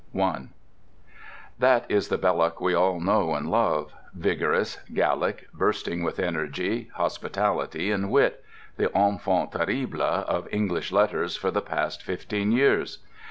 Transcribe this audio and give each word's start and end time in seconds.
I 0.19 0.47
That 1.59 1.85
is 1.87 2.07
the 2.07 2.17
Belloc 2.17 2.59
we 2.59 2.73
all 2.73 2.99
know 2.99 3.35
and 3.35 3.51
love: 3.51 3.93
vigorous, 4.15 4.79
Gallic, 4.91 5.47
bursting 5.53 6.01
with 6.01 6.17
energy, 6.17 6.89
hospitality, 6.95 7.91
and 7.91 8.09
wit: 8.09 8.43
the 8.77 8.85
enfant 8.97 9.51
terrible 9.51 10.01
of 10.01 10.47
English 10.51 10.91
letters 10.91 11.35
for 11.37 11.51
the 11.51 11.61
past 11.61 12.01
fifteen 12.01 12.51
years. 12.51 12.97